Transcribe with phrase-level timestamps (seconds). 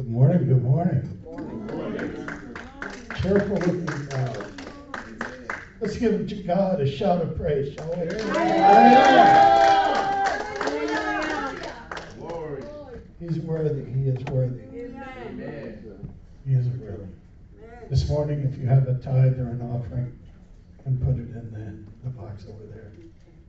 [0.00, 1.02] Good morning, good morning.
[3.20, 4.62] Cheerful looking crowd.
[5.78, 8.06] Let's give to God a shout of praise, shall we?
[12.16, 12.62] Glory.
[13.18, 16.14] He's worthy, he is worthy, Amen.
[16.46, 17.04] he is worthy.
[17.90, 20.18] This morning, if you have a tithe or an offering,
[20.86, 22.90] and put it in the, the box over there.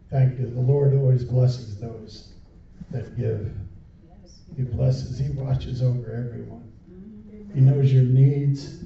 [0.09, 0.53] Thank you.
[0.53, 2.33] The Lord always blesses those
[2.89, 3.55] that give.
[4.61, 6.71] He blesses, He watches over everyone.
[7.51, 8.83] He knows your needs,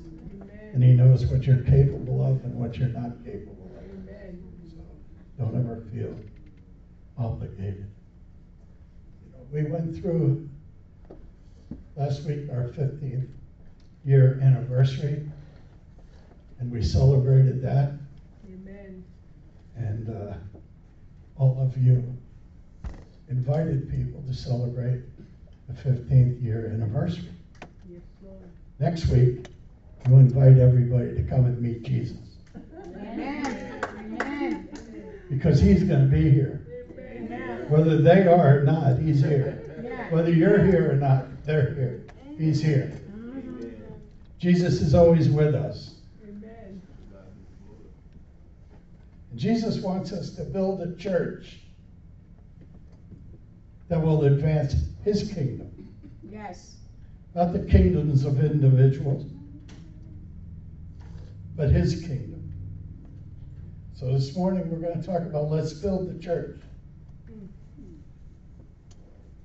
[0.71, 3.83] and He knows what you're capable of and what you're not capable of.
[4.71, 4.77] So
[5.37, 6.17] don't ever feel
[7.17, 7.91] obligated.
[9.25, 10.49] You know, we went through
[11.97, 13.27] last week our 15th
[14.05, 15.29] year anniversary,
[16.59, 17.91] and we celebrated that.
[19.75, 20.35] And uh,
[21.37, 22.15] all of you
[23.27, 25.01] invited people to celebrate
[25.67, 27.29] the 15th year anniversary.
[28.79, 29.47] Next week,
[30.07, 32.17] you invite everybody to come and meet Jesus.
[35.29, 36.61] Because he's going to be here.
[37.69, 40.07] Whether they are or not, he's here.
[40.11, 42.05] Whether you're here or not, they're here.
[42.37, 43.01] He's here.
[44.37, 45.95] Jesus is always with us.
[49.35, 51.57] Jesus wants us to build a church
[53.87, 55.71] that will advance his kingdom.
[56.23, 56.77] Yes.
[57.35, 59.25] Not the kingdoms of individuals,
[61.55, 62.51] but his kingdom.
[63.93, 66.59] So this morning we're going to talk about let's build the church.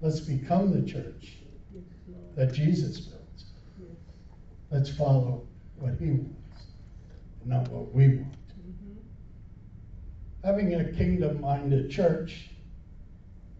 [0.00, 1.36] Let's become the church
[2.34, 3.44] that Jesus builds.
[4.70, 5.46] Let's follow
[5.76, 6.62] what he wants,
[7.44, 8.32] not what we want.
[8.32, 8.96] Mm-hmm.
[10.44, 12.50] Having a kingdom minded church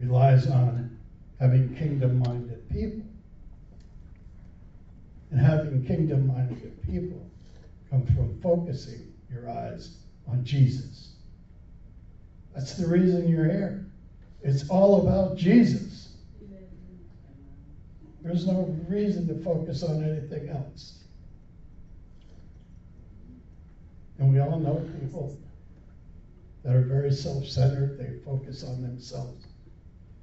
[0.00, 0.98] relies on
[1.38, 3.02] having kingdom minded people.
[5.30, 7.24] And having kingdom minded people
[7.90, 9.96] comes from focusing your eyes
[10.28, 11.12] on Jesus.
[12.55, 13.86] That's the reason you're here.
[14.42, 16.08] It's all about Jesus.
[18.22, 20.98] There's no reason to focus on anything else.
[24.18, 25.39] And we all know people
[26.62, 29.46] that are very self centered, they focus on themselves.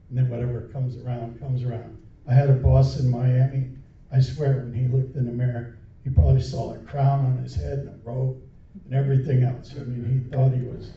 [0.10, 1.98] And then whatever comes around, comes around.
[2.28, 3.70] I had a boss in Miami.
[4.12, 7.56] I swear, when he looked in the mirror, he probably saw a crown on his
[7.56, 8.38] head and a robe
[8.86, 9.74] and everything else.
[9.76, 10.92] I mean, he thought he was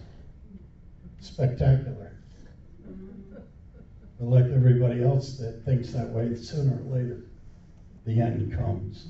[1.20, 2.12] spectacular.
[4.19, 7.22] But like everybody else that thinks that way, sooner or later,
[8.04, 9.09] the end comes.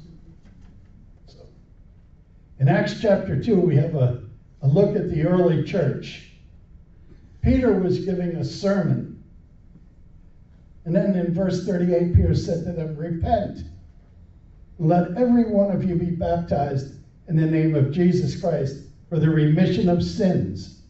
[1.26, 1.38] So,
[2.58, 4.22] in Acts chapter 2, we have a,
[4.62, 6.30] a look at the early church.
[7.42, 9.09] Peter was giving a sermon.
[10.84, 13.60] And then in verse 38, Peter said to them, Repent.
[14.78, 16.94] Let every one of you be baptized
[17.28, 20.80] in the name of Jesus Christ for the remission of sins,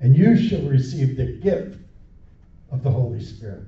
[0.00, 1.78] and you shall receive the gift
[2.72, 3.64] of the Holy Spirit.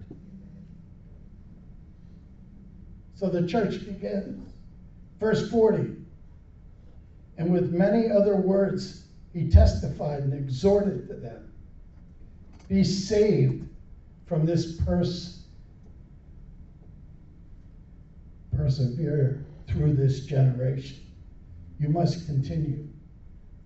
[3.14, 4.52] So the church begins.
[5.20, 5.94] Verse 40.
[7.36, 11.48] And with many other words, he testified and exhorted to them
[12.68, 13.66] be saved
[14.26, 15.37] from this pers-
[18.58, 20.98] persevere through this generation.
[21.78, 22.88] You must continue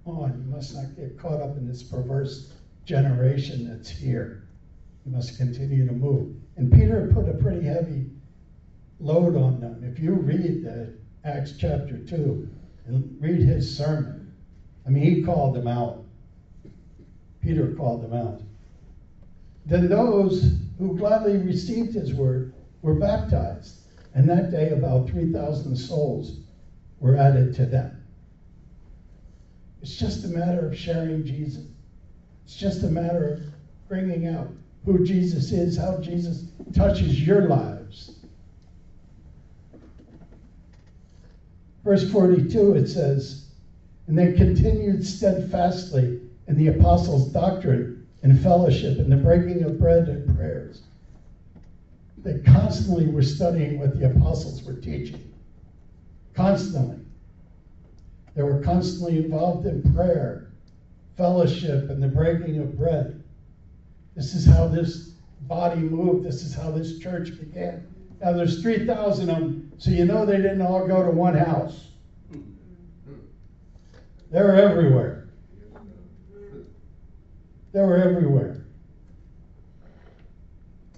[0.04, 0.44] on.
[0.44, 2.52] You must not get caught up in this perverse
[2.84, 4.42] generation that's here.
[5.06, 6.36] You must continue to move.
[6.56, 8.10] And Peter put a pretty heavy
[9.00, 9.82] load on them.
[9.82, 10.92] If you read the
[11.24, 12.48] Acts chapter 2
[12.86, 14.34] and read his sermon,
[14.86, 16.04] I mean, he called them out.
[17.40, 18.42] Peter called them out.
[19.64, 23.81] Then those who gladly received his word were baptized.
[24.14, 26.38] And that day, about 3,000 souls
[27.00, 28.02] were added to them.
[29.80, 31.64] It's just a matter of sharing Jesus.
[32.44, 33.40] It's just a matter of
[33.88, 34.48] bringing out
[34.84, 38.16] who Jesus is, how Jesus touches your lives.
[41.84, 43.46] Verse 42, it says,
[44.06, 50.08] And they continued steadfastly in the apostles' doctrine and fellowship and the breaking of bread
[50.08, 50.82] and prayers.
[52.22, 55.32] They constantly were studying what the apostles were teaching.
[56.34, 57.04] Constantly.
[58.34, 60.52] They were constantly involved in prayer,
[61.16, 63.22] fellowship, and the breaking of bread.
[64.14, 65.10] This is how this
[65.42, 66.24] body moved.
[66.24, 67.86] This is how this church began.
[68.20, 71.88] Now there's 3,000 of them, so you know they didn't all go to one house.
[74.30, 75.28] They were everywhere.
[77.72, 78.61] They were everywhere.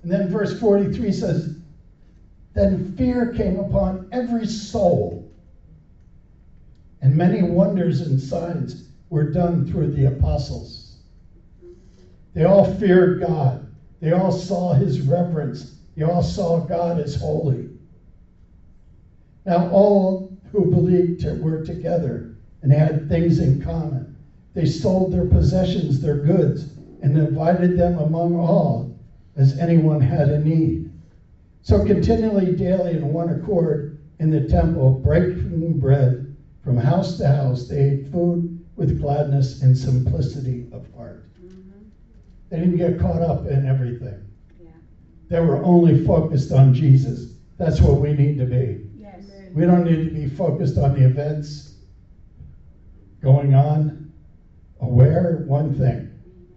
[0.05, 1.57] And then verse 43 says,
[2.53, 5.33] Then fear came upon every soul,
[7.01, 10.99] and many wonders and signs were done through the apostles.
[12.35, 13.67] They all feared God.
[14.01, 15.77] They all saw his reverence.
[15.97, 17.71] They all saw God as holy.
[19.47, 24.19] Now, all who believed were together and had things in common.
[24.53, 28.94] They sold their possessions, their goods, and divided them among all
[29.37, 30.93] as anyone had a need.
[31.63, 37.69] So, continually, daily, in one accord in the temple, breaking bread from house to house,
[37.69, 41.25] they ate food with gladness and simplicity of heart.
[41.43, 41.89] Mm-hmm.
[42.51, 44.27] They didn't get caught up in everything.
[44.63, 44.71] Yeah.
[45.29, 47.35] They were only focused on Jesus.
[47.57, 48.87] That's what we need to be.
[48.97, 49.25] Yes.
[49.53, 51.75] We don't need to be focused on the events
[53.23, 54.13] going on.
[54.81, 56.11] Aware, one thing.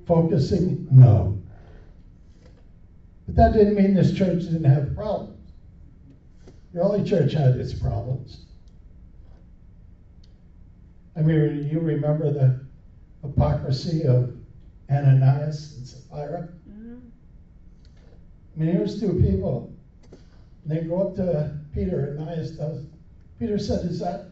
[0.06, 1.37] Focusing, no.
[3.38, 5.52] That didn't mean this church didn't have problems.
[6.74, 8.48] The early church had its problems.
[11.16, 12.66] I mean, you remember the
[13.22, 14.36] hypocrisy of
[14.90, 16.50] Ananias and Sapphira?
[16.68, 17.12] Mhm.
[18.56, 19.72] I mean, here's two people.
[20.66, 22.88] They go up to Peter, and Ananias does.
[23.38, 24.26] Peter said, Is that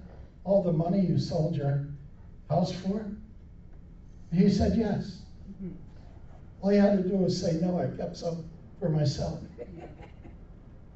[0.45, 1.85] all the money you sold your
[2.49, 3.01] house for?
[4.31, 5.21] And he said, Yes.
[6.63, 8.49] All he had to do was say, No, I kept some
[8.79, 9.39] for myself.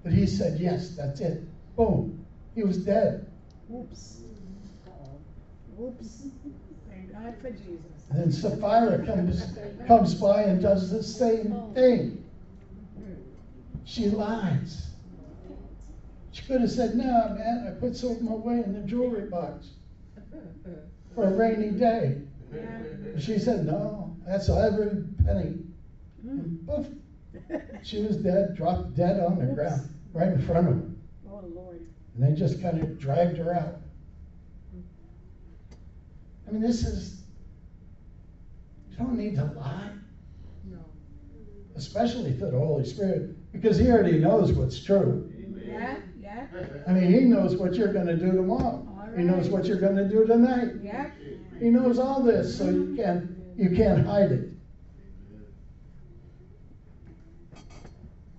[0.04, 1.44] But he said, Yes, that's it.
[1.76, 2.26] Boom.
[2.56, 3.26] He was dead.
[3.68, 4.22] Whoops.
[5.76, 6.28] Whoops.
[6.90, 7.80] Thank God for Jesus.
[8.10, 9.46] And then Sapphira comes,
[9.88, 12.24] comes by and does the same thing.
[13.86, 14.88] She lies.
[16.32, 19.70] She could have said, No, man, I put some away in the jewelry box
[21.16, 22.18] for a rainy day.
[22.54, 23.20] Yeah.
[23.20, 25.58] She said, No, that's every penny.
[26.26, 27.00] Mm.
[27.84, 31.02] She was dead, dropped dead on the ground right in front of them.
[31.30, 31.88] Oh, Lord.
[32.16, 33.78] And they just kind of dragged her out.
[36.48, 37.22] I mean, this is,
[38.90, 39.92] you don't need to lie,
[40.66, 40.80] No.
[41.76, 45.32] especially to the Holy Spirit, because He already knows what's true.
[45.64, 46.48] Yeah, yeah,
[46.88, 48.86] I mean, He knows what you're going to do tomorrow.
[49.16, 50.70] He knows what you're going to do tonight.
[50.82, 51.10] yeah.
[51.60, 52.96] He knows all this, so you mm-hmm.
[52.96, 54.50] can't you can't hide it.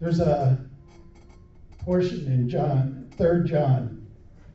[0.00, 0.58] There's a
[1.78, 4.06] portion in John, third John,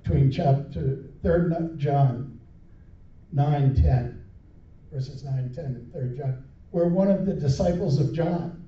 [0.01, 2.39] between chapter third John,
[3.31, 4.23] nine ten,
[4.91, 8.67] verses nine ten and third John, where one of the disciples of John,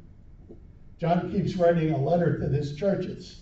[1.00, 3.42] John keeps writing a letter to these churches,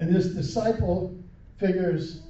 [0.00, 1.14] and this disciple
[1.58, 2.22] figures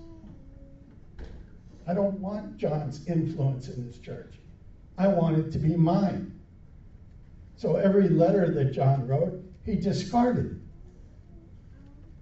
[1.86, 4.34] I don't want John's influence in this church.
[4.98, 6.32] I want it to be mine.
[7.54, 10.60] So every letter that John wrote, he discarded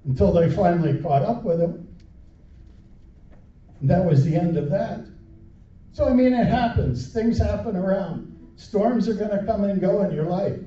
[0.07, 1.87] until they finally caught up with him.
[3.81, 5.07] And that was the end of that.
[5.93, 7.13] So, I mean, it happens.
[7.13, 8.35] Things happen around.
[8.57, 10.59] Storms are going to come and go in your life.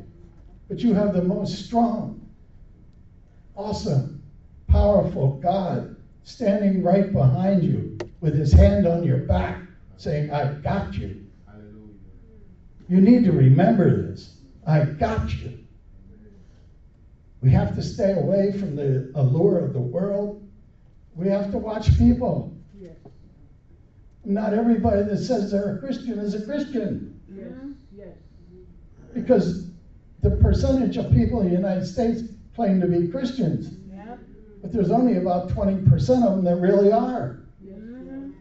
[0.69, 2.29] But you have the most strong,
[3.55, 4.21] awesome,
[4.67, 9.61] powerful God standing right behind you with his hand on your back
[9.95, 11.25] saying, I got you.
[12.89, 14.37] You need to remember this.
[14.65, 15.66] I got you.
[17.41, 20.43] We have to stay away from the allure of the world.
[21.15, 22.55] We have to watch people.
[22.79, 22.95] Yes.
[24.25, 27.19] Not everybody that says they're a Christian is a Christian.
[27.95, 28.15] Yes.
[29.13, 29.69] Because
[30.21, 32.23] the percentage of people in the United States
[32.55, 34.15] claim to be Christians, Yeah.
[34.61, 37.39] but there's only about 20% of them that really are.
[37.63, 38.33] Mhm.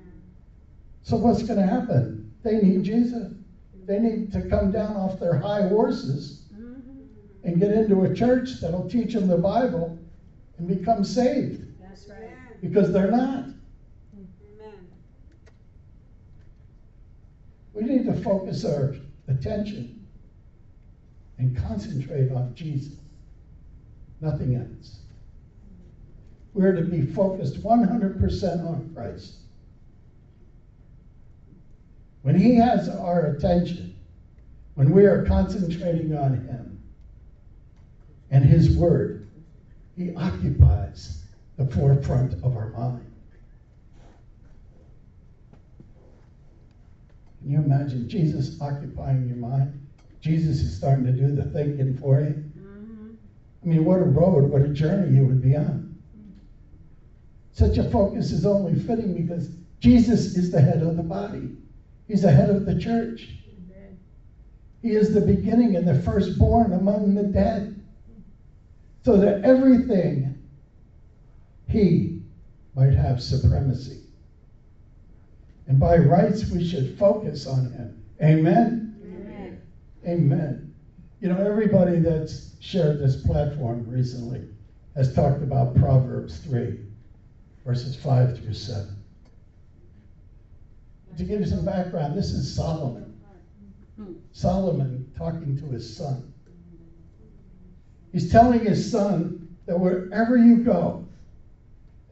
[1.02, 2.30] So what's going to happen?
[2.42, 3.32] They need Jesus.
[3.86, 6.42] They need to come down off their high horses.
[7.46, 9.96] And get into a church that'll teach them the Bible
[10.58, 12.60] and become saved That's right.
[12.60, 13.44] because they're not.
[17.72, 18.96] We need to focus our
[19.28, 20.06] attention
[21.38, 22.94] and concentrate on Jesus,
[24.20, 25.00] nothing else.
[26.52, 29.34] We're to be focused 100% on Christ.
[32.22, 33.94] When He has our attention,
[34.74, 36.75] when we are concentrating on Him
[38.30, 39.28] and His Word,
[39.96, 41.24] He occupies
[41.56, 43.12] the forefront of our mind.
[47.40, 49.86] Can you imagine Jesus occupying your mind?
[50.20, 52.42] Jesus is starting to do the thinking for you.
[52.58, 53.14] Mhm.
[53.62, 55.94] I mean, what a road, what a journey you would be on.
[57.52, 61.56] Such a focus is only fitting because Jesus is the head of the body.
[62.08, 63.38] He's the head of the church.
[63.48, 63.96] Amen.
[64.82, 67.75] He is the beginning and the firstborn among the dead.
[69.06, 70.36] So that everything
[71.68, 72.22] he
[72.74, 74.00] might have supremacy.
[75.68, 78.04] And by rights, we should focus on him.
[78.20, 78.96] Amen?
[79.04, 79.62] Amen.
[80.04, 80.74] Amen.
[81.20, 84.48] You know, everybody that's shared this platform recently
[84.96, 86.76] has talked about Proverbs 3,
[87.64, 88.88] verses 5 through 7.
[91.16, 93.20] To give you some background, this is Solomon.
[93.94, 94.14] Hmm.
[94.32, 96.32] Solomon talking to his son.
[98.16, 101.06] He's telling his son that wherever you go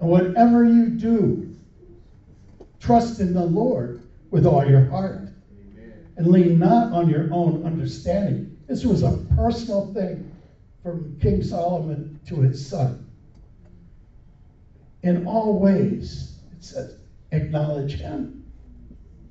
[0.00, 1.56] and whatever you do,
[2.78, 5.30] trust in the Lord with all your heart
[6.18, 8.54] and lean not on your own understanding.
[8.66, 10.30] This was a personal thing
[10.82, 13.10] from King Solomon to his son.
[15.04, 16.98] In all ways, it says,
[17.32, 18.44] acknowledge him.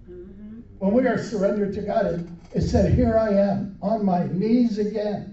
[0.10, 0.62] Mm-hmm.
[0.80, 4.80] When we are surrendered to God, it, it said, Here I am on my knees
[4.80, 5.33] again.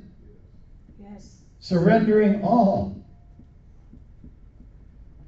[1.61, 2.93] Surrendering all.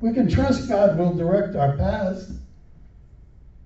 [0.00, 2.26] We can trust God will direct our paths.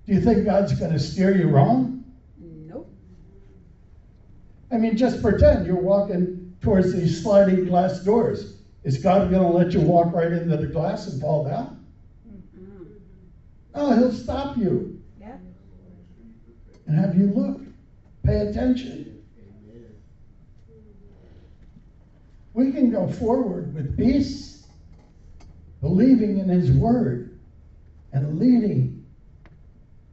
[0.06, 2.04] Do you think God's going to steer you wrong?
[2.38, 2.86] Nope.
[4.70, 8.46] I mean, just pretend you're walking towards these sliding glass doors.
[8.84, 11.70] Is God going to let you walk right into the glass and fall down?
[12.28, 12.86] Mm-mm.
[13.74, 15.40] No, He'll stop you Yep.
[16.86, 17.56] and have you look,
[18.22, 19.15] pay attention.
[22.56, 24.66] We can go forward with peace,
[25.82, 27.38] believing in His Word,
[28.14, 29.04] and leading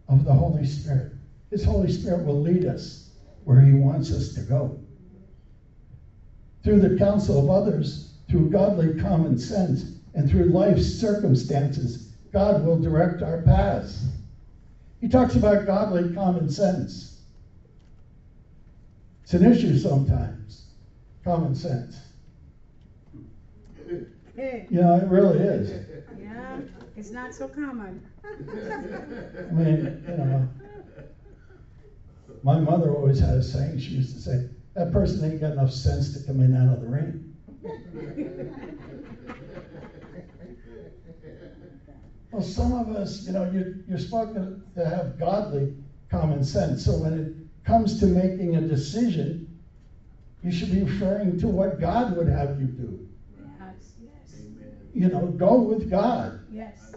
[0.09, 1.13] of the Holy Spirit.
[1.51, 3.12] His Holy Spirit will lead us
[3.45, 4.77] where He wants us to go.
[6.65, 12.77] Through the counsel of others, through godly common sense, and through life's circumstances, God will
[12.77, 14.05] direct our paths.
[15.00, 17.21] He talks about godly common sense.
[19.23, 20.65] It's an issue sometimes,
[21.23, 22.01] common sense.
[24.35, 25.71] You know, it really is.
[26.19, 26.59] Yeah,
[26.95, 28.03] it's not so common.
[28.25, 30.49] I mean, you know,
[32.41, 33.79] my mother always had a saying.
[33.79, 36.81] She used to say, "That person ain't got enough sense to come in out of
[36.81, 37.35] the rain."
[42.31, 45.75] Well, some of us, you know, you're, you're supposed to to have godly
[46.09, 46.83] common sense.
[46.83, 49.59] So when it comes to making a decision,
[50.41, 53.07] you should be referring to what God would have you do.
[54.93, 56.39] You know, go with God.
[56.51, 56.93] yes,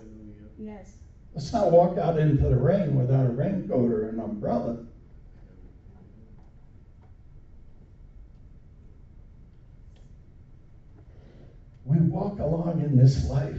[0.59, 0.99] yes.
[1.35, 4.85] Let's not walk out into the rain without a raincoat or an umbrella.
[11.85, 13.59] We walk along in this life.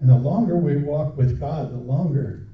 [0.00, 2.48] And the longer we walk with God, the longer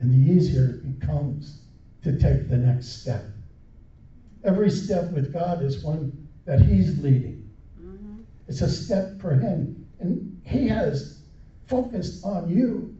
[0.00, 1.62] and the easier it becomes
[2.02, 3.26] to take the next step.
[4.44, 6.19] Every step with God is one
[6.50, 7.48] that He's leading.
[7.80, 8.22] Mm-hmm.
[8.48, 9.86] It's a step for him.
[10.00, 11.22] And he has
[11.68, 12.96] focused on you.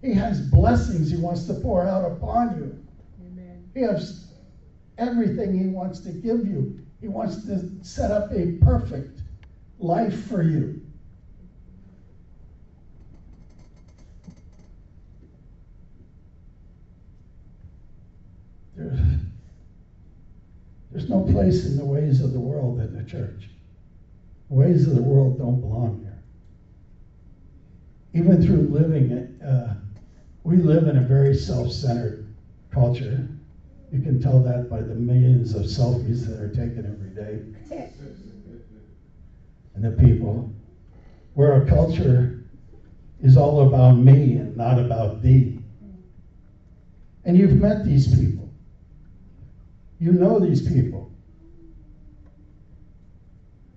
[0.00, 2.78] He has blessings he wants to pour out upon you.
[3.26, 3.68] Amen.
[3.74, 4.28] He has
[4.96, 6.78] everything he wants to give you.
[7.00, 9.22] He wants to set up a perfect
[9.80, 10.80] life for you.
[18.76, 19.00] There's,
[20.98, 23.48] there's no place in the ways of the world in the church.
[24.48, 26.18] The ways of the world don't belong here.
[28.14, 29.74] Even through living it, uh,
[30.42, 32.34] we live in a very self centered
[32.72, 33.28] culture.
[33.92, 37.44] You can tell that by the millions of selfies that are taken every day
[39.76, 40.50] and the people.
[41.34, 42.40] Where our culture
[43.22, 45.60] is all about me and not about thee.
[47.24, 48.47] And you've met these people,
[49.98, 51.10] you know these people.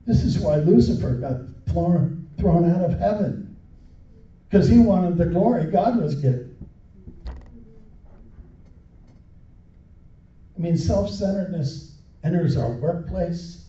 [0.06, 1.38] This is why Lucifer got
[1.72, 3.56] thrown, thrown out of heaven.
[4.50, 6.56] Because he wanted the glory God was getting.
[7.28, 7.32] I
[10.60, 13.66] mean, self centeredness enters our workplace,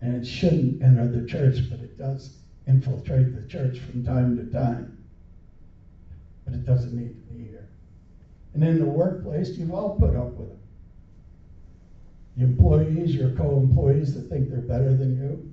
[0.00, 4.50] and it shouldn't enter the church, but it does infiltrate the church from time to
[4.50, 5.04] time.
[6.44, 7.68] But it doesn't need to be here.
[8.54, 10.63] And in the workplace, you've all put up with it.
[12.36, 15.52] Employees, your co employees that think they're better than you,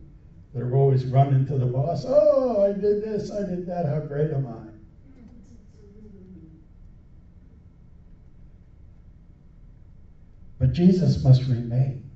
[0.54, 4.00] that are always running to the boss, oh, I did this, I did that, how
[4.00, 4.72] great am I?
[10.60, 12.10] But Jesus must remain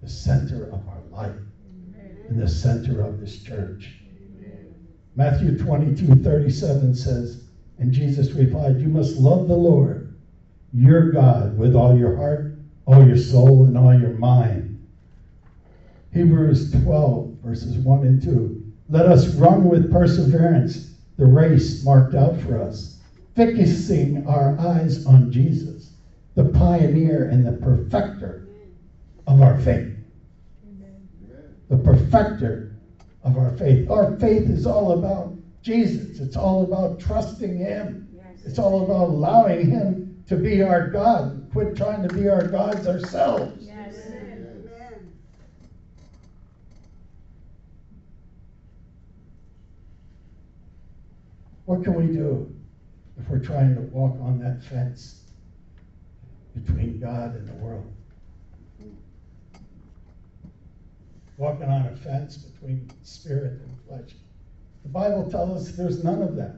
[0.00, 2.18] the center of our life Amen.
[2.28, 3.94] and the center of this church.
[5.14, 7.44] Matthew 22 37 says,
[7.78, 10.14] And Jesus replied, You must love the Lord,
[10.72, 12.51] your God, with all your heart,
[12.86, 14.86] all your soul, and all your mind.
[16.12, 18.72] Hebrews 12, verses 1 and 2.
[18.90, 22.98] Let us run with perseverance the race marked out for us,
[23.34, 25.92] fixing our eyes on Jesus,
[26.34, 28.48] the pioneer and the perfecter
[29.26, 29.96] of our faith.
[31.68, 32.76] The perfecter
[33.24, 33.90] of our faith.
[33.90, 38.08] Our faith is all about Jesus, it's all about trusting Him,
[38.44, 41.41] it's all about allowing Him to be our God.
[41.52, 43.62] Quit trying to be our gods ourselves.
[43.62, 43.94] Yes.
[51.66, 52.52] What can we do
[53.18, 55.24] if we're trying to walk on that fence
[56.54, 57.92] between God and the world?
[61.36, 64.16] Walking on a fence between spirit and flesh.
[64.84, 66.56] The Bible tells us there's none of that.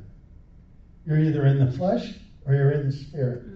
[1.05, 2.15] You're either in the flesh
[2.47, 3.54] or you're in the spirit.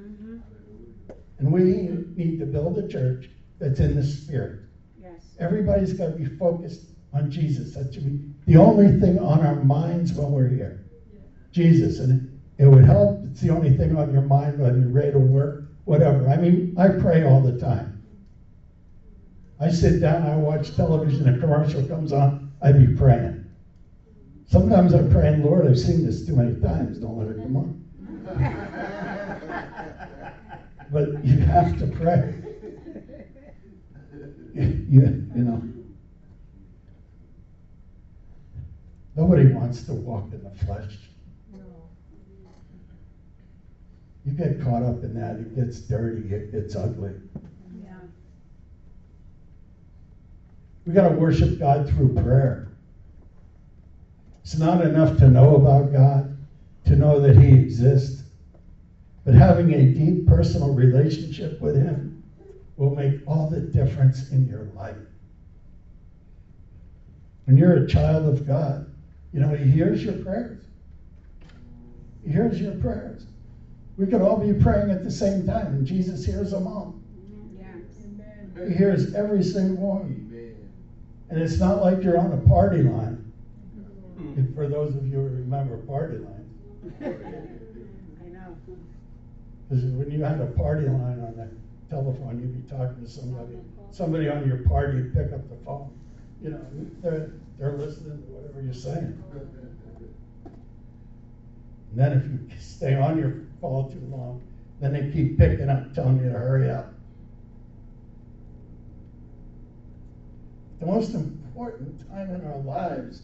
[1.39, 3.31] And we need to build a church
[3.61, 4.53] that's in the spirit.
[5.01, 5.37] Yes.
[5.39, 6.83] Everybody's got to be focused
[7.15, 7.75] on Jesus.
[7.75, 10.75] That should be the only thing on our minds when we're here.
[11.53, 12.01] Jesus.
[12.01, 12.21] And
[12.59, 13.13] it would help.
[13.25, 15.55] It's the only thing on your mind when you're ready to work,
[15.87, 16.29] whatever.
[16.29, 17.91] I mean, I pray all the time.
[19.61, 23.35] I sit down, I watch television, a commercial comes on, I be praying.
[24.47, 27.75] Sometimes I'm praying, Lord, I've seen this too many times, don't let it come on.
[30.91, 32.35] But you have to pray.
[34.55, 35.63] You, you, know.
[39.15, 40.97] Nobody wants to walk in the flesh.
[41.53, 41.61] No.
[44.25, 47.13] You get caught up in that, it gets dirty, it gets ugly.
[47.83, 47.99] Yeah.
[50.87, 52.69] We got to worship God through prayer.
[54.43, 56.37] It's not enough to know about God,
[56.87, 58.23] to know that He exists,
[59.29, 62.25] but having a deep personal relationship with Him
[62.79, 64.97] will make all the difference in your life.
[67.45, 68.91] When you're a child of God,
[69.35, 70.65] you know, He hears your prayers.
[72.25, 73.27] He hears your prayers.
[73.99, 76.99] We could all be praying at the same time, and Jesus hears them all.
[77.55, 77.67] Yeah.
[78.07, 78.71] Amen.
[78.71, 80.31] He hears every single one.
[80.33, 80.71] Amen.
[81.29, 83.31] And it's not like you're on a party line.
[84.19, 84.39] Mm.
[84.39, 86.51] And for those of you who remember party lines,
[87.03, 87.59] I know.
[89.69, 91.49] Because when you had a party line on the
[91.91, 93.59] telephone, you'd be talking to somebody.
[93.91, 95.91] Somebody on your party would pick up the phone.
[96.43, 96.67] You know,
[97.03, 97.27] they're,
[97.59, 99.15] they're listening to whatever you're saying.
[101.91, 104.41] And then if you stay on your phone too long,
[104.81, 106.87] then they keep picking up, telling you to hurry up.
[110.81, 113.23] The most important time in our lives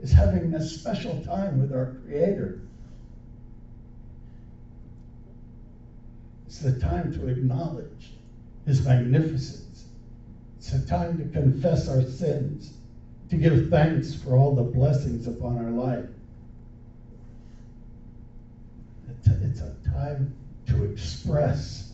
[0.00, 2.54] is having a special time with our Creator.
[6.54, 8.12] It's the time to acknowledge
[8.64, 9.86] His magnificence.
[10.56, 12.74] It's a time to confess our sins,
[13.30, 16.04] to give thanks for all the blessings upon our life.
[19.08, 20.36] It's a, it's a time
[20.68, 21.92] to express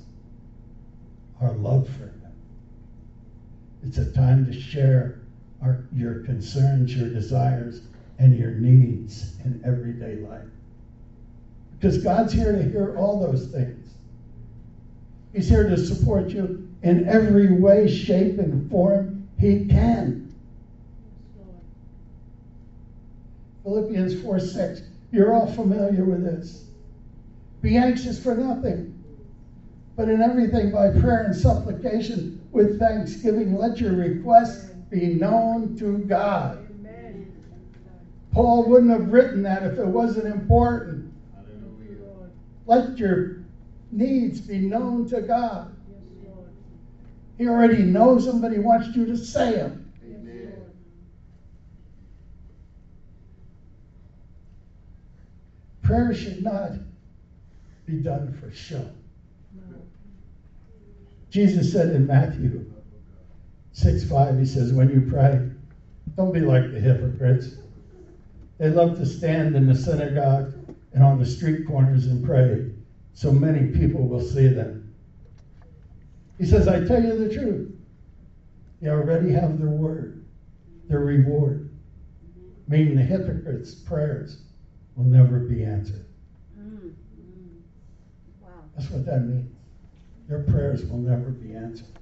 [1.41, 2.33] our love for Him.
[3.83, 5.21] It's a time to share
[5.63, 7.81] our, your concerns, your desires,
[8.19, 10.45] and your needs in everyday life.
[11.79, 13.87] Because God's here to hear all those things.
[15.33, 20.35] He's here to support you in every way, shape, and form He can.
[23.63, 24.83] Philippians 4 6.
[25.13, 26.65] You're all familiar with this.
[27.63, 29.03] Be anxious for nothing,
[29.97, 35.99] but in everything by prayer and supplication with thanksgiving, let your requests be known to
[35.99, 36.67] God.
[38.33, 41.13] Paul wouldn't have written that if it wasn't important.
[42.67, 43.40] Let your
[43.91, 45.77] needs be known to God.
[47.39, 49.91] He already knows them, but he wants you to say them.
[55.83, 56.73] Prayer should not
[57.85, 58.87] be done for show.
[61.31, 62.71] Jesus said in Matthew
[63.73, 65.51] 6 5, he says, When you pray,
[66.17, 67.57] don't be like the hypocrites.
[68.59, 70.53] They love to stand in the synagogue
[70.93, 72.70] and on the street corners and pray,
[73.21, 74.95] so many people will see them.
[76.39, 77.71] He says, I tell you the truth.
[78.81, 80.25] They already have their word,
[80.89, 81.71] their reward.
[82.67, 84.41] Meaning the hypocrites' prayers
[84.97, 86.07] will never be answered.
[88.75, 89.55] That's what that means.
[90.27, 91.99] Their prayers will never be answered.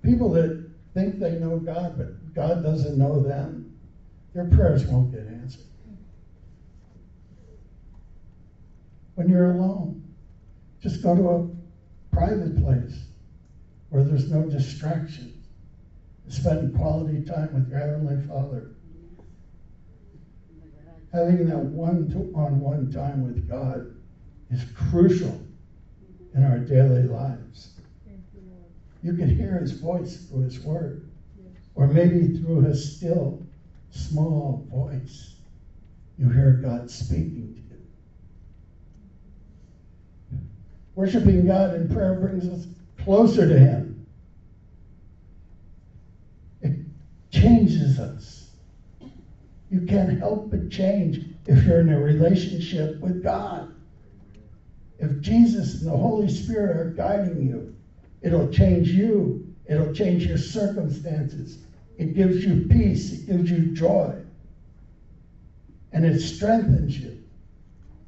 [0.00, 3.78] People that think they know God, but God doesn't know them,
[4.32, 5.67] their prayers won't get answered.
[9.18, 10.14] When you're alone,
[10.80, 13.06] just go to a private place
[13.88, 15.44] where there's no distractions
[16.28, 18.70] spend quality time with your Heavenly Father.
[21.12, 23.92] Having that one on one time with God
[24.52, 25.44] is crucial
[26.32, 27.72] in our daily lives.
[29.02, 31.10] You, can hear His voice through His Word,
[31.74, 33.42] or maybe through His still,
[33.90, 35.34] small voice.
[36.16, 37.68] You hear God speaking to you.
[40.98, 42.66] Worshiping God in prayer brings us
[43.04, 44.04] closer to Him.
[46.60, 46.72] It
[47.30, 48.50] changes us.
[49.70, 53.72] You can't help but change if you're in a relationship with God.
[54.98, 57.76] If Jesus and the Holy Spirit are guiding you,
[58.20, 59.54] it'll change you.
[59.66, 61.58] It'll change your circumstances.
[61.96, 63.12] It gives you peace.
[63.12, 64.20] It gives you joy.
[65.92, 67.22] And it strengthens you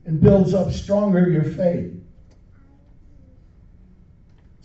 [0.06, 1.99] and builds up stronger your faith.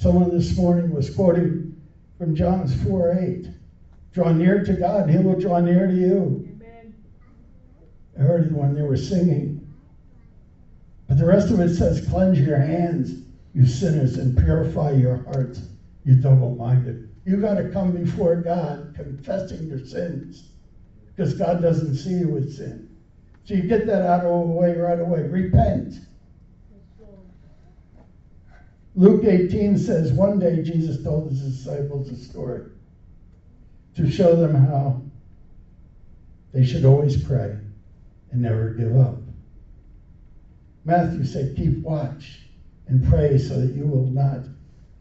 [0.05, 1.81] Someone this morning was quoting
[2.19, 3.47] from John's 4 8.
[4.13, 6.47] Draw near to God, He will draw near to you.
[6.47, 6.93] Amen.
[8.15, 9.67] I heard it when they were singing.
[11.07, 13.23] But the rest of it says, Cleanse your hands,
[13.55, 15.69] you sinners, and purify your hearts,
[16.03, 17.09] you double minded.
[17.25, 20.51] You got to come before God confessing your sins
[21.15, 22.95] because God doesn't see you with sin.
[23.45, 25.23] So you get that out of the way right away.
[25.23, 25.95] Repent.
[28.95, 32.63] Luke 18 says, One day Jesus told his disciples a story
[33.95, 34.97] to show them how
[36.53, 37.59] they should always pray
[38.31, 39.17] and never give up.
[40.85, 42.43] Matthew said, Keep watch
[42.87, 44.41] and pray so that you will not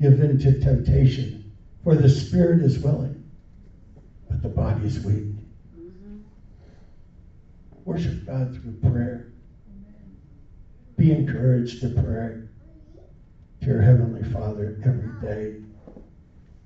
[0.01, 1.41] give in to temptation,
[1.83, 3.19] for the spirit is willing,
[4.29, 5.27] but the body is weak.
[5.77, 6.21] Mhm.
[7.87, 9.25] Worship God through prayer.
[9.69, 10.17] Amen.
[10.97, 12.44] Be encouraged to pray
[13.64, 15.62] to your Heavenly Father every day.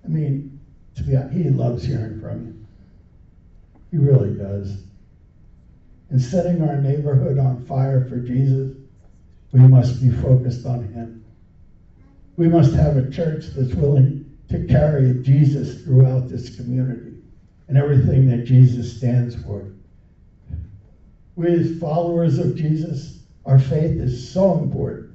[0.04, 0.58] I mean,
[0.96, 2.66] to be honest, He loves hearing from you.
[3.92, 4.82] He really does.
[6.11, 8.76] And setting our neighborhood on fire for Jesus,
[9.52, 11.24] we must be focused on Him.
[12.37, 17.22] We must have a church that's willing to carry Jesus throughout this community
[17.68, 19.68] and everything that Jesus stands for.
[21.37, 25.08] We, as followers of Jesus, our faith is so important.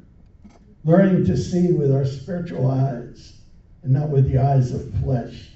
[0.83, 3.39] Learning to see with our spiritual eyes
[3.83, 5.49] and not with the eyes of flesh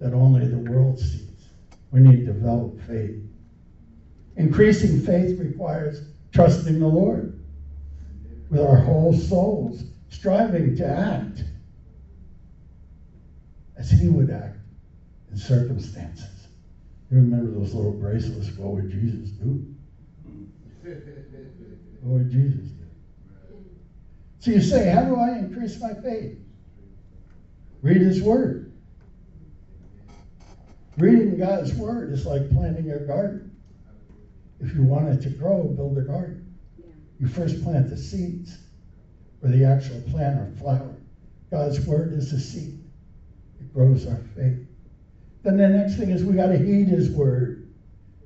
[0.00, 1.48] that only the world sees.
[1.90, 3.22] We need to develop faith.
[4.36, 7.42] Increasing faith requires trusting the Lord
[8.50, 11.44] with our whole souls, striving to act
[13.78, 14.58] as He would act
[15.30, 16.48] in circumstances.
[17.10, 18.50] You remember those little bracelets?
[18.58, 19.74] What would Jesus do?
[22.02, 22.73] What would Jesus?
[24.44, 26.36] So you say, How do I increase my faith?
[27.80, 28.74] Read His Word.
[30.98, 33.56] Reading God's Word is like planting a garden.
[34.60, 36.54] If you want it to grow, build a garden.
[37.18, 38.58] You first plant the seeds,
[39.42, 40.94] or the actual plant or flower.
[41.50, 42.84] God's Word is the seed,
[43.58, 44.58] it grows our faith.
[45.42, 47.72] Then the next thing is we got to heed His Word.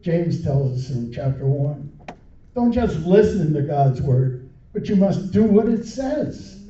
[0.02, 2.16] James tells us in chapter 1
[2.56, 4.47] don't just listen to God's Word,
[4.78, 6.68] but you must do what it says.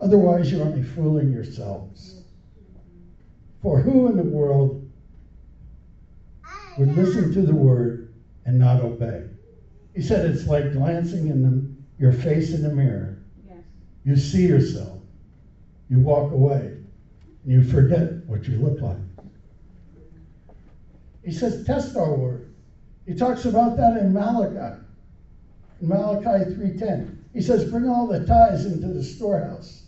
[0.00, 2.22] Otherwise, you're only fooling yourselves.
[3.60, 4.90] For who in the world
[6.76, 8.14] would listen to the word
[8.46, 9.24] and not obey?
[9.94, 13.18] He said it's like glancing in the, your face in the mirror.
[13.46, 13.58] Yes.
[14.06, 14.98] You see yourself,
[15.90, 16.78] you walk away,
[17.44, 18.96] and you forget what you look like.
[21.22, 22.54] He says, test our word.
[23.06, 24.81] He talks about that in Malachi.
[25.82, 27.10] In Malachi 3.10.
[27.34, 29.84] He says, bring all the tithes into the storehouse.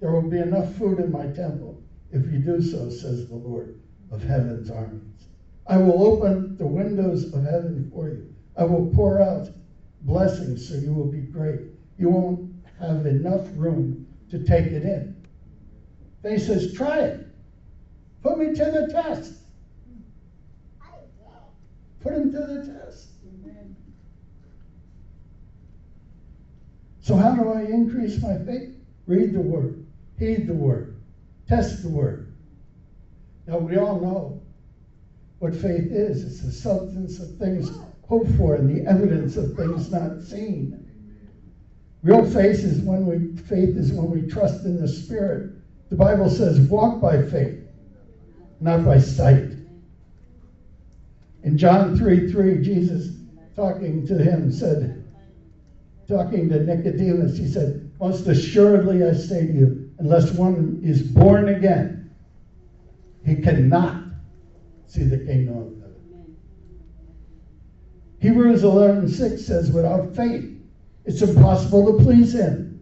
[0.00, 1.76] There will be enough food in my temple
[2.10, 3.70] if you do so, says the Lord
[4.10, 5.28] of heaven's armies.
[5.66, 8.26] I will open the windows of heaven for you.
[8.56, 9.50] I will pour out
[10.02, 11.62] blessings so you will be great.
[11.98, 12.40] You won't
[12.78, 13.96] have enough room
[14.30, 15.08] to take it in.
[16.22, 17.14] Then he says, try it.
[18.22, 19.34] Put me to the test.
[22.00, 23.10] Put him to the test.
[23.24, 23.74] Amen.
[27.08, 28.76] So, how do I increase my faith?
[29.06, 29.86] Read the Word,
[30.18, 30.94] heed the Word,
[31.48, 32.34] test the Word.
[33.46, 34.42] Now, we all know
[35.38, 37.70] what faith is it's the substance of things
[38.06, 40.86] hoped for and the evidence of things not seen.
[42.02, 45.52] Real faith is when we faith is when we trust in the Spirit.
[45.88, 47.58] The Bible says, "Walk by faith,
[48.60, 49.52] not by sight."
[51.42, 53.14] In John 3 3, Jesus
[53.56, 54.97] talking to him said,
[56.08, 61.50] talking to Nicodemus, he said, Most assuredly I say to you, unless one is born
[61.50, 62.10] again,
[63.24, 64.04] he cannot
[64.86, 66.36] see the kingdom of heaven.
[68.20, 70.58] Hebrews 11 6 says, without faith,
[71.04, 72.80] it's impossible to please him.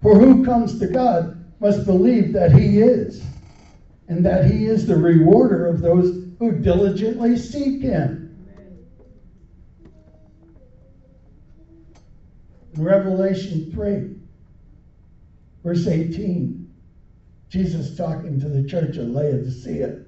[0.00, 3.22] For who comes to God must believe that he is,
[4.08, 8.21] and that he is the rewarder of those who diligently seek him.
[12.74, 14.16] In Revelation 3,
[15.62, 16.70] verse 18,
[17.50, 20.04] Jesus talking to the church of Laodicea.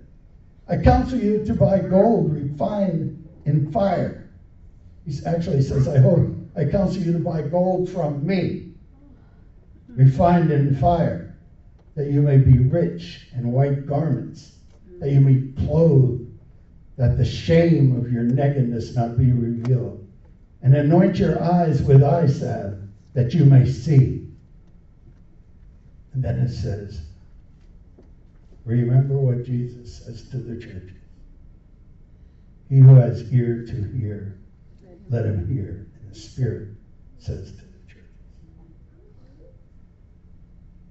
[0.66, 4.30] I counsel you to buy gold refined in fire.
[5.04, 8.72] He actually says, I hope I counsel you to buy gold from me,
[9.88, 11.36] refined in fire,
[11.96, 14.52] that you may be rich in white garments,
[15.00, 16.26] that you may be clothed,
[16.96, 20.03] that the shame of your nakedness not be revealed
[20.64, 22.78] and anoint your eyes with eye salve
[23.12, 24.26] that you may see.
[26.14, 27.02] And then it says,
[28.64, 30.96] Remember what Jesus says to the churches.
[32.70, 34.38] He who has ear to hear,
[35.10, 35.86] let him hear.
[36.00, 36.70] And the Spirit
[37.18, 38.08] says to the churches.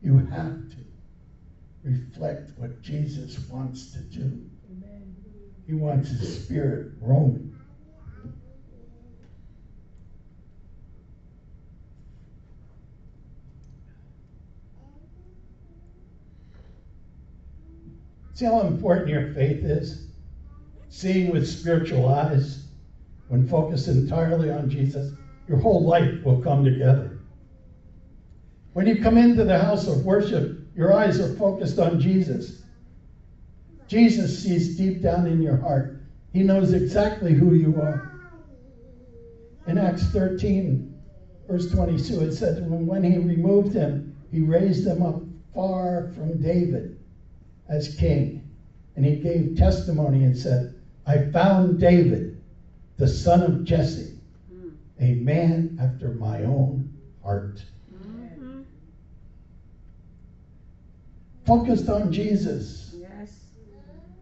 [0.04, 0.78] You have to
[1.84, 4.40] reflect what Jesus wants to do.
[5.66, 7.53] He wants his spirit roaming.
[18.34, 20.08] See how important your faith is?
[20.90, 22.66] Seeing with spiritual eyes,
[23.28, 25.14] when focused entirely on Jesus,
[25.48, 27.20] your whole life will come together.
[28.74, 32.64] When you come into the house of worship, your eyes are focused on Jesus.
[33.88, 36.02] Jesus sees deep down in your heart.
[36.32, 38.12] He knows exactly who you are.
[39.68, 40.92] In Acts 13,
[41.48, 45.22] verse 22, it says, When he removed him, he raised him up
[45.54, 46.93] far from David
[47.70, 48.50] as king.
[48.96, 52.42] And he gave testimony and said, I found David,
[52.98, 54.18] the son of Jesse,
[55.00, 57.64] a man after my own heart.
[57.94, 58.62] Mm-hmm.
[61.46, 63.32] Focused on Jesus Yes.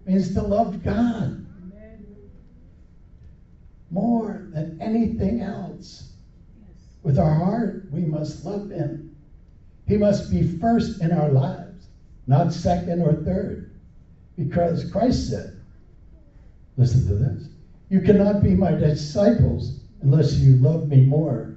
[0.06, 1.46] means to love God
[3.92, 6.14] more than anything else.
[6.58, 6.78] Yes.
[7.04, 9.16] With our heart, we must love Him.
[9.86, 11.71] He must be first in our lives,
[12.28, 13.72] not second or third.
[14.38, 15.60] Because Christ said,
[16.78, 17.50] listen to this,
[17.90, 21.56] you cannot be my disciples unless you love me more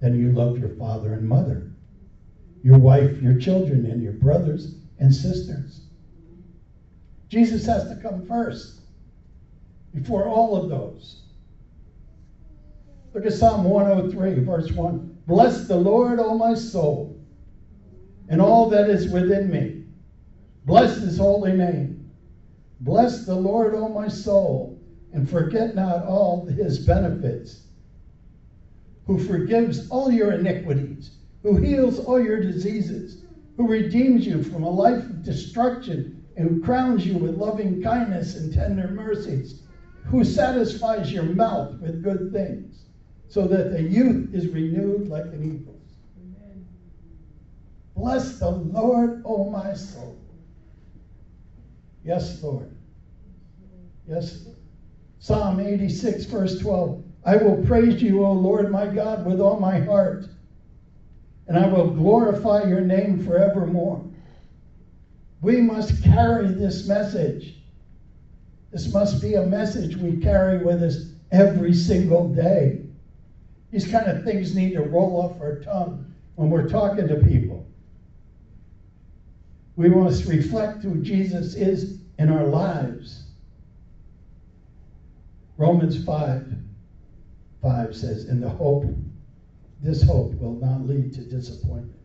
[0.00, 1.70] than you love your father and mother,
[2.62, 5.82] your wife, your children, and your brothers and sisters.
[7.28, 8.80] Jesus has to come first
[9.94, 11.22] before all of those.
[13.12, 15.18] Look at Psalm 103, verse 1.
[15.26, 17.16] Bless the Lord, O my soul,
[18.28, 19.83] and all that is within me.
[20.64, 22.10] Bless his holy name.
[22.80, 24.78] Bless the Lord, O my soul,
[25.12, 27.62] and forget not all his benefits,
[29.06, 33.24] who forgives all your iniquities, who heals all your diseases,
[33.56, 38.36] who redeems you from a life of destruction, and who crowns you with loving kindness
[38.36, 39.62] and tender mercies,
[40.04, 42.84] who satisfies your mouth with good things
[43.28, 45.74] so that the youth is renewed like an eagle's.
[47.96, 50.23] Bless the Lord, O my soul.
[52.04, 52.76] Yes, Lord.
[54.06, 54.46] Yes.
[55.18, 57.02] Psalm 86, verse 12.
[57.24, 60.26] I will praise you, O Lord my God, with all my heart,
[61.48, 64.04] and I will glorify your name forevermore.
[65.40, 67.56] We must carry this message.
[68.70, 72.80] This must be a message we carry with us every single day.
[73.70, 77.66] These kind of things need to roll off our tongue when we're talking to people.
[79.76, 83.24] We must reflect who Jesus is in our lives.
[85.56, 86.54] Romans 5
[87.62, 88.84] 5 says, In the hope,
[89.80, 91.98] this hope will not lead to disappointment.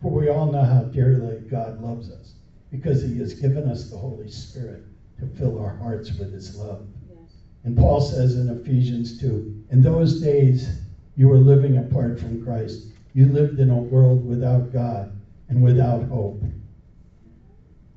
[0.00, 2.34] For we all know how dearly God loves us,
[2.70, 4.84] because he has given us the Holy Spirit
[5.18, 6.86] to fill our hearts with his love.
[7.08, 7.36] Yes.
[7.64, 10.80] And Paul says in Ephesians 2 In those days,
[11.16, 12.86] you were living apart from Christ.
[13.14, 15.12] You lived in a world without God
[15.48, 16.42] and without hope.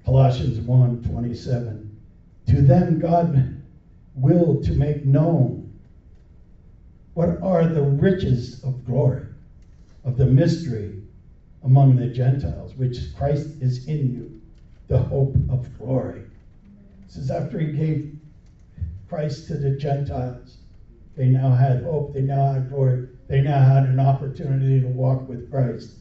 [0.07, 1.97] Colossians 1 27.
[2.45, 3.57] To them, God
[4.15, 5.69] willed to make known
[7.13, 9.25] what are the riches of glory
[10.05, 11.03] of the mystery
[11.65, 14.31] among the Gentiles, which Christ is in you,
[14.87, 16.23] the hope of glory.
[17.05, 18.07] This is after he gave
[19.09, 20.59] Christ to the Gentiles.
[21.17, 22.13] They now had hope.
[22.13, 23.03] They now had glory.
[23.27, 25.91] They now had an opportunity to walk with Christ.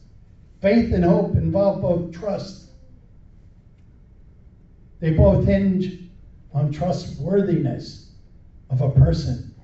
[0.61, 2.66] Faith and hope involve both trust.
[5.01, 6.11] They both hinge
[6.53, 8.13] on trustworthiness
[8.71, 9.55] of a person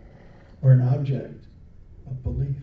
[0.60, 1.46] or an object
[2.06, 2.62] of belief.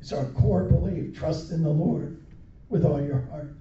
[0.00, 1.16] It's our core belief.
[1.16, 2.16] Trust in the Lord
[2.68, 3.52] with all your heart.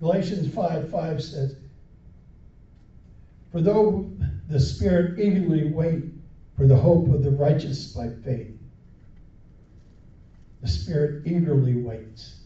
[0.00, 1.56] Galatians 5 5 says,
[3.50, 4.10] For though
[4.48, 6.04] the Spirit eagerly wait
[6.56, 8.56] for the hope of the righteous by faith,
[10.62, 12.36] the Spirit eagerly waits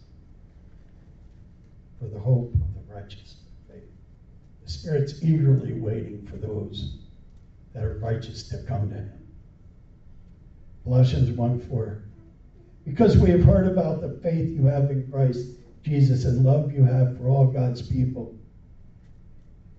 [2.01, 3.37] for the hope of the righteous.
[4.67, 6.99] The Spirit's eagerly waiting for those
[7.73, 9.13] that are righteous to come to Him.
[10.83, 12.03] Colossians 1 4.
[12.85, 15.51] Because we have heard about the faith you have in Christ
[15.85, 18.35] Jesus and love you have for all God's people.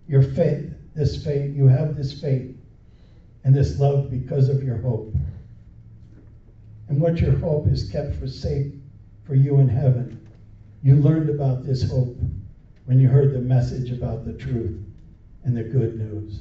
[0.07, 2.55] Your faith, this faith, you have this faith
[3.43, 5.13] and this love because of your hope.
[6.87, 8.71] And what your hope is kept for safe
[9.25, 10.25] for you in heaven.
[10.81, 12.17] You learned about this hope
[12.87, 14.81] when you heard the message about the truth
[15.43, 16.39] and the good news.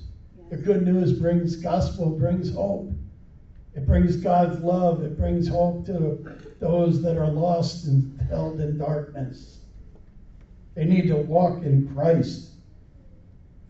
[0.48, 2.88] The good news brings gospel, brings hope.
[3.74, 5.02] It brings God's love.
[5.02, 6.24] It brings hope to
[6.61, 9.59] those that are lost and held in darkness.
[10.76, 12.50] They need to walk in Christ.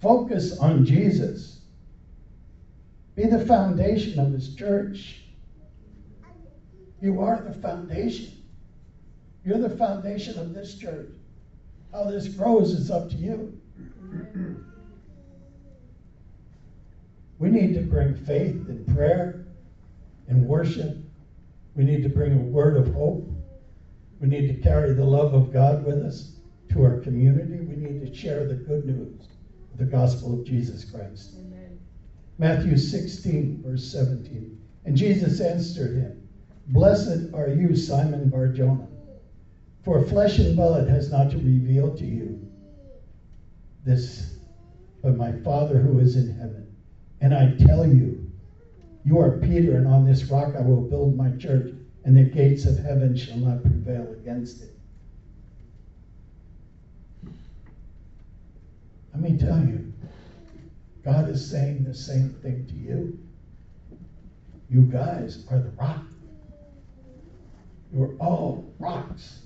[0.03, 1.61] Focus on Jesus.
[3.15, 5.23] Be the foundation of His church.
[7.01, 8.35] You are the foundation.
[9.47, 11.16] You're the foundation of this church.
[11.97, 13.59] How this grows is up to you.
[17.39, 19.47] We need to bring faith and prayer
[20.29, 20.99] and worship.
[21.75, 23.27] We need to bring a word of hope.
[24.21, 26.33] We need to carry the love of God with us
[26.71, 27.61] to our community.
[27.61, 29.29] We need to share the good news,
[29.77, 31.31] the gospel of Jesus Christ.
[31.39, 31.79] Amen.
[32.37, 34.61] Matthew 16, verse 17.
[34.85, 36.29] And Jesus answered him,
[36.67, 38.87] Blessed are you, Simon Barjona,
[39.87, 42.45] for flesh and blood has not revealed to you
[43.85, 44.35] this,
[45.01, 46.77] but my Father who is in heaven.
[47.21, 48.29] And I tell you,
[49.05, 51.73] you are Peter, and on this rock I will build my church,
[52.05, 54.77] and the gates of heaven shall not prevail against it.
[59.15, 59.93] Let me tell you,
[61.05, 63.17] God is saying the same thing to you.
[64.69, 66.03] You guys are the rock.
[67.93, 69.46] You're all rocks.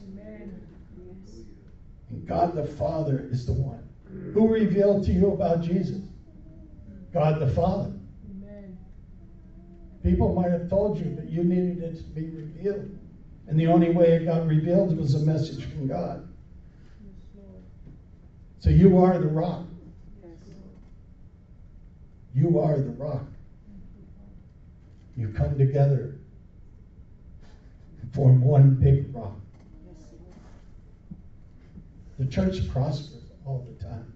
[2.11, 3.89] And God the Father is the one.
[4.35, 6.03] Who revealed to you about Jesus?
[7.13, 7.93] God the Father.
[8.31, 8.79] Amen.
[10.03, 12.97] People might have told you, but you needed it to be revealed.
[13.47, 16.29] And the only way it got revealed was a message from God.
[18.61, 19.65] So you are the rock.
[20.23, 20.33] Yes,
[22.35, 23.25] You are the rock.
[25.17, 26.19] You come together
[28.01, 29.37] and form one big rock.
[32.21, 34.13] The church prospers all the time.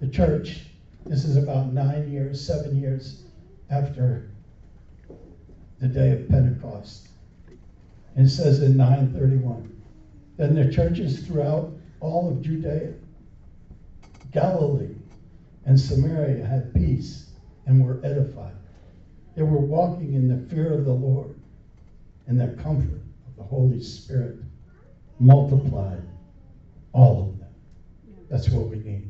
[0.00, 0.62] The church,
[1.04, 3.24] this is about nine years, seven years
[3.68, 4.30] after
[5.80, 7.08] the day of Pentecost.
[8.16, 9.82] It says in 931
[10.38, 12.94] Then the churches throughout all of Judea,
[14.32, 14.94] Galilee,
[15.66, 17.32] and Samaria had peace
[17.66, 18.56] and were edified.
[19.34, 21.38] They were walking in the fear of the Lord
[22.26, 24.38] and the comfort of the Holy Spirit
[25.18, 26.02] multiplied
[26.92, 27.48] all of them.
[28.30, 29.08] That's what we need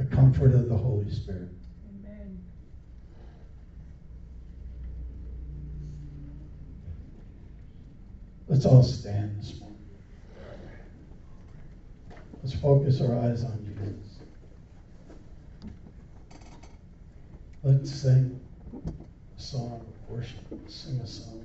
[0.00, 1.50] the comfort of the Holy Spirit.
[1.90, 2.42] Amen.
[8.48, 9.76] Let's all stand this morning.
[12.42, 14.20] Let's focus our eyes on Jesus.
[17.62, 18.40] Let's sing
[18.74, 20.40] a song of worship.
[20.66, 21.44] Sing a song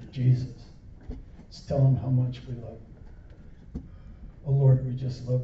[0.00, 0.62] to Jesus.
[1.08, 2.91] Let's tell him how much we love him.
[4.44, 5.40] Oh Lord, we just love